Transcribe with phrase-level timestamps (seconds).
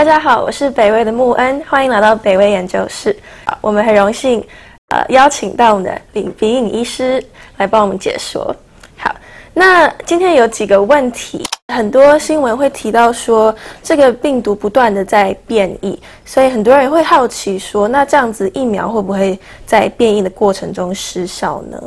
[0.00, 3.14] 大家好，我是北威的穆恩，欢迎来到北威研究室。
[3.60, 4.42] 我们很荣幸，
[4.88, 7.22] 呃，邀请到我们的李鼻影医师
[7.58, 8.56] 来帮我们解说。
[8.96, 9.14] 好，
[9.52, 21.78] 那今天有几个问题，很多新闻会提到说这个病毒不断的在变异，所以很多人会好奇说，那这样子疫苗会不会在变异的过程中失效呢？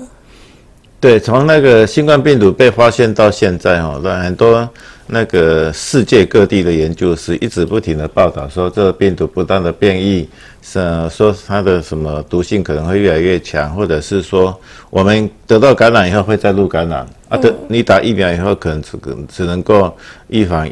[1.00, 4.70] 对，从那个新冠病毒被发现到现在，哈，那很多
[5.08, 10.28] 那个世界各地的研究是一直不停的报道说，这个病毒不断的变异，
[10.62, 10.80] 是
[11.10, 14.58] 说它的什么毒性可能会越来越强，或者是说
[14.90, 19.96] 我们得到感染以后会再入感染啊，得你打疫苗以后可能只只能够
[20.28, 20.70] 预防。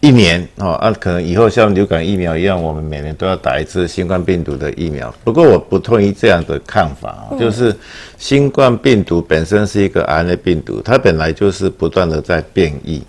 [0.00, 5.10] 一年哦，啊，可能以后像流感疫苗一样，我们每年都要打一次新冠病毒的疫苗。
[5.24, 7.74] 不过我不同意这样的看法，就是
[8.18, 13.02] 新冠病毒本身是一个 RNA 病毒，它本来就是不断的在变异。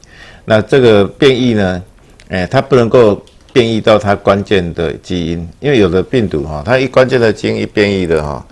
[0.46, 1.84] 那这个变异呢，
[2.30, 8.46] 哎，它不能够变异到它关键的基因，因为有的病毒哈，它一关键的基因一变异的哈。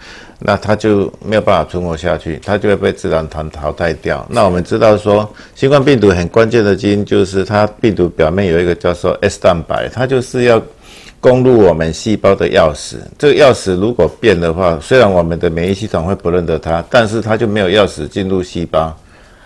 [0.45, 4.25] 那它就没有办法存活下去，它就会被自然淘淘汰掉。
[4.29, 10.61] 那我们知道说，新冠病毒很关键的基因就是它病毒表面有一个叫做 S 蛋白，它就是要
[11.21, 12.95] 攻入我们细胞的钥匙。
[13.17, 18.93] 这个钥匙如果变的话，虽然我们的免疫系统会不认得它，但是它就没有钥匙进入细胞，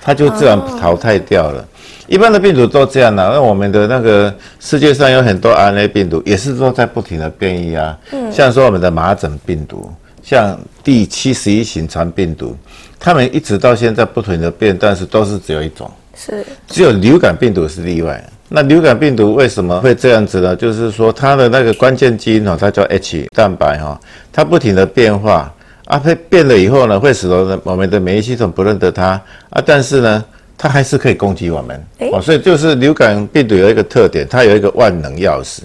[0.01, 1.63] 它就自然淘汰掉了。
[2.07, 3.29] 一般的病毒都这样的。
[3.29, 7.97] 那我们的那个世界上有很多 RNA 病毒，也是都在不停的变异啊。
[8.11, 9.91] 嗯，像说我们的麻疹病毒。
[10.23, 12.53] 像第七十一型肠病毒，
[12.99, 18.21] 它们一直到现在不停的变，但是都是只有一种，是只有流感病毒是例外。
[18.49, 20.53] 那流感病毒为什么会这样子呢？
[20.53, 23.97] 就是说它的那个关键基因哦，它叫 H 蛋白哈，
[24.33, 25.49] 它不停的变化
[25.85, 30.25] 啊，它变了以后呢，会使得我们的免疫系统不认得它啊，但是呢，
[30.57, 35.59] 它还是可以攻击我们哦，所以就是流感病毒有一个特点，它有一个万能钥匙。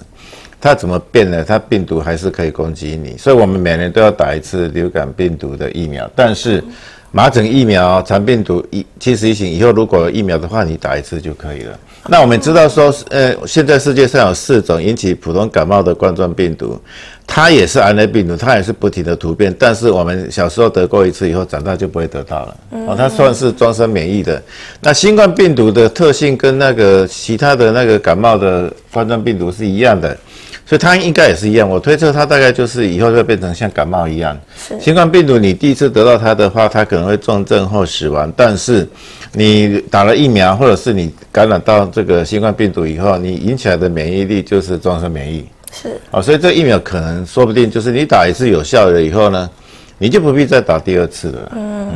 [0.63, 1.43] 它怎么变呢？
[1.43, 6.09] 它病毒还是可以攻击你，所以我们每年都要打一次流感病毒的疫苗。
[6.15, 6.63] 但是
[7.11, 11.77] 麻疹疫苗、肠病毒一七十一型以后，如果有疫苗的话，你打一次就可以了。
[12.07, 16.79] 那我们知道说，呃，现在世界上有四种引起普通感冒的冠状病毒，
[17.27, 19.53] 它也是 RNA 病毒，它也是不停的突变。
[19.59, 22.57] 但是我们小时候得过一次以后，长大就不会得到了。
[22.87, 24.41] 哦，它算是终身免疫的。
[24.79, 30.17] 那新冠病毒的特性跟那个其他的那个感冒的冠状病毒是一样的。
[30.65, 34.37] 所以它应该也是一样，我推测它大概就是以后会变成像感冒一样。
[34.79, 38.31] 新冠病毒你第一次得到它的话，它可能会重症或死亡。
[38.35, 38.87] 但是
[39.33, 45.45] 你打了疫苗，或者是你感染到这个新冠病毒以后，你引起来的免疫力就是终身免疫。
[45.71, 45.99] 是。
[46.11, 49.49] 哦，所以这疫苗可能说不定就是你打一次有效了以后呢，
[49.97, 51.51] 你就不必再打第二次了。
[51.55, 51.91] 嗯。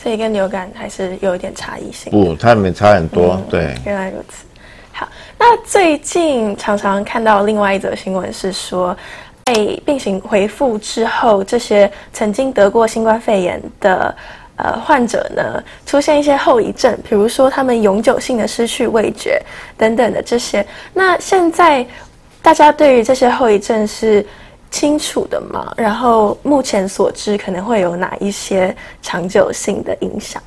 [0.00, 2.12] 所以跟流感还是有一点差异性。
[2.12, 3.42] 不，它没差很多。
[3.50, 3.74] 对。
[3.84, 4.45] 原来如此。
[5.48, 8.96] 那最近常常看到另外一则新闻是说，
[9.44, 14.12] 被病情恢复之后，这些曾经得过新冠肺炎的
[14.56, 19.40] 呃患者呢，出现一些后遗症，比如说他们永久性的失去味觉
[19.78, 20.66] 等等的这些。
[20.92, 21.86] 那现在
[22.42, 24.26] 大家对于这些后遗症是
[24.72, 25.72] 清楚的吗？
[25.76, 30.42] 然后目前所知可能会有哪一些长久性的影响？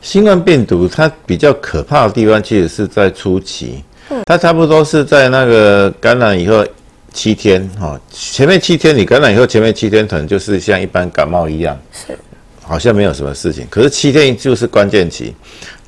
[0.00, 3.82] 新冠病毒它比较可怕的地方，其实是在初期。
[4.10, 6.64] 嗯，它差不多是在那个感染以后
[7.12, 12.18] 七天，哈，前面七天你感染以后，前面七天可能就是像一般感冒一样，是，
[12.62, 13.66] 好像没有什么事情。
[13.68, 15.34] 可是七天就是关键期，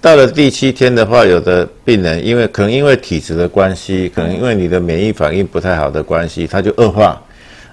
[0.00, 7.22] 到了第七天的话，有的病人因为可能因为体质的关系，可能因为你的免疫反应不太好的关系，它就恶化，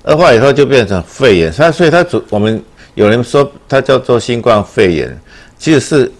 [0.03, 1.52] 恶化以后就变成肺炎。
[1.52, 2.62] 它所以它主我们
[2.96, 5.18] 有人说它叫做新冠肺炎，
[5.58, 6.12] 其实是。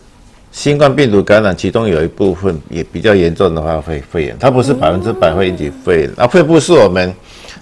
[0.58, 6.12] 新冠病毒感染，其中有一部分也比较严重的话会肺炎，它不是百分之百会引起肺炎。
[6.18, 7.14] 那肺部是我们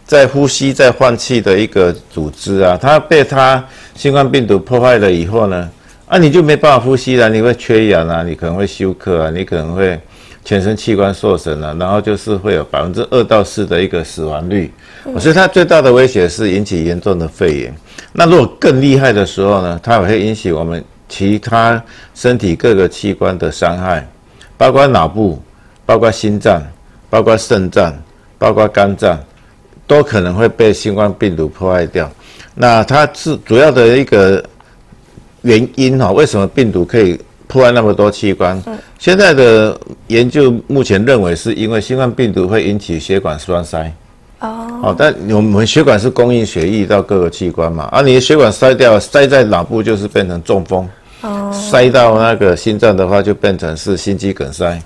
[0.06, 3.62] 在呼吸、在换气的一个组织啊，它被它
[3.96, 5.70] 新冠病毒破坏了以后呢，
[6.08, 10.00] 啊，你就没办法呼吸了，你会缺氧啊，你可能会休克啊，你可能会
[10.46, 14.72] 全身器官受损啊，然后就是会有百分之二到四的一个死亡率。
[15.20, 17.76] 所以它最大的威胁是引起严重的肺炎。
[18.14, 20.82] 那如果更厉害的时候呢，它会引起我们。
[21.08, 21.82] 其他
[22.14, 24.08] 身体各个器官的伤害，
[24.58, 25.42] 包括脑部、
[25.86, 26.62] 包括心脏、
[27.10, 27.94] 包括肾脏、
[28.38, 29.20] 包括肝脏，
[29.86, 32.12] 都可能会被新冠病毒破坏掉。
[32.56, 34.44] 那它是主要的一个
[35.42, 36.12] 原因哈？
[36.12, 38.62] 为什么病毒可以破坏那么多器官？
[38.98, 43.94] 现在的研究目前认为是因为新冠病毒会引起血管栓塞。
[44.48, 50.88] 哦，但我们血管是供应血液到各个器官嘛，啊你的血管塞掉，塞在脑部就是变成中风。
[51.22, 54.80] 哦，塞到那个心脏的话，就变成是心肌梗塞。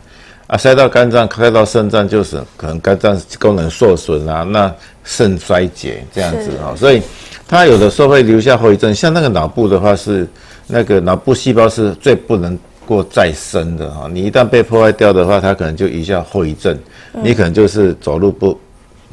[0.48, 4.74] 啊，塞到肝脏，塞到肾脏，就是可能肝脏功能受损啊，那
[5.04, 7.02] 肾衰竭这样子啊，所以
[7.48, 8.94] 它有的时候会留下后遗症。
[8.96, 10.28] 像那个脑部的话，是
[10.66, 12.58] 那个脑部细胞是最不能
[12.88, 16.76] 过再生的哈，你一旦被破坏掉的话，它可能就一下后遗症，
[17.22, 18.60] 你可能就是走路不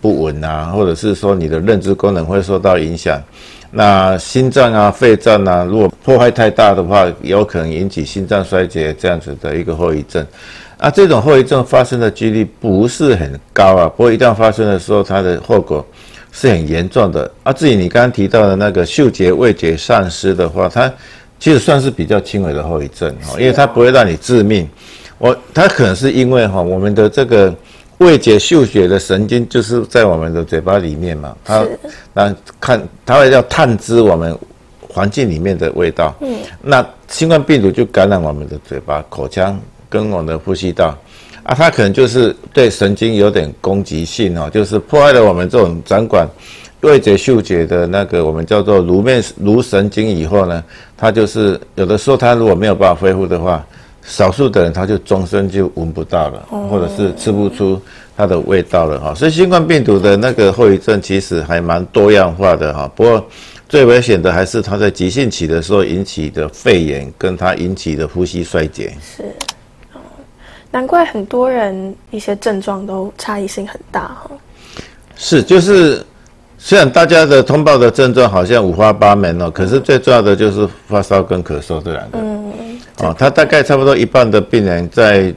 [0.07, 3.21] 不稳啊，或者是说你的认知功能会受到影响。
[3.73, 10.25] 那心脏啊、肺脏啊，如果破坏太大的话，有可能引起心脏衰竭这样子的一个后遗症。
[10.79, 15.85] 啊，这种后遗症发生的几率不是很高啊，不过一旦发生的时候，它的后果
[16.31, 17.29] 是很严重的。
[17.43, 20.89] 啊，至于你刚刚提到的那个嗅觉、味觉丧失的话，它
[21.41, 24.69] 其实算是比较轻微的后遗症哈，因为它不会让你致命。
[25.19, 27.53] 我它可能是因为哈，我们的这个。
[27.99, 31.67] 味觉、嗅觉的神经就是在我们的嘴巴里面嘛，它
[32.13, 34.39] 那看它会要探知我们
[34.87, 36.15] 环境里面的味道。
[36.21, 39.59] 嗯，那新冠病毒就感染我们的嘴巴、口腔
[39.89, 40.95] 跟我们的呼吸道
[41.43, 46.29] 啊，它可能就是对神经有点攻击性哦，就是破坏了我们这种掌管
[46.83, 50.63] 味觉、嗅觉的那个我们叫做颅面颅神经以后呢，
[50.99, 53.65] 它就是有的时候它如果没有办法恢复的话。
[54.07, 57.81] 少数的人他就终身就闻不到了，或者是吃不出
[58.17, 59.15] 它的味道了哈。
[59.15, 62.89] 所以新冠病毒的那个后遗症其实还蛮多样化的哈。
[62.95, 63.27] 不过
[63.69, 68.95] 最危险的还是它在急性期的时候引起的肺炎，跟它引起的呼吸衰竭。
[69.03, 69.25] 是，
[70.71, 74.31] 难怪很多人一些症状都差异性很大哈。
[75.17, 76.05] 是，就是。
[76.59, 82.19] 虽然大家的通报的症状好像五花八门哦，可是最重要的就是发烧跟咳嗽这两个。
[82.19, 82.36] 嗯，
[82.99, 85.35] 哦，他大概差不多一半的病人在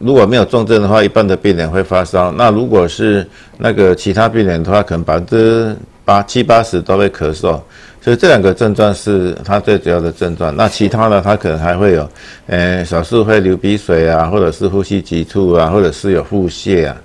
[0.00, 2.32] 如果没有重症的话，一半的病人会发烧。
[2.32, 3.26] 那如果是
[3.56, 7.60] 那个其他病人的话，可能百分之八七八十都会咳嗽。
[8.00, 10.54] 所以这两个症状是他最主要的症状。
[10.54, 12.08] 那其他的他可能还会有，
[12.46, 16.96] 呃，少数会流鼻水啊，或者是呼吸急促啊，或者是有腹泻啊。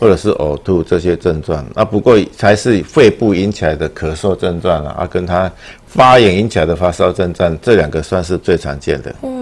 [0.00, 5.50] 或者是呕吐这些症状，那不过才是肺部引起来的咳嗽症状了啊，跟他
[5.88, 9.12] 发炎引起来的发烧症状，这两个算是最常见的。
[9.22, 9.37] 嗯，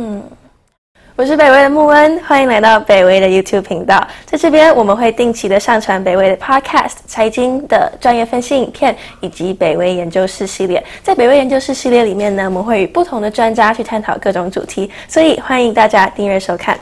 [1.17, 10.85] 我是北威的穆恩，欢迎来到北威的 YouTube 频道，在这边我们会定期的上传北威的 Podcast、财经的专业分析影片以及北威研究室系列。
[11.03, 16.79] 在北威研究室系列里面呢，我们会与不同的专家去探讨各种主题，所以欢迎大家订阅收看。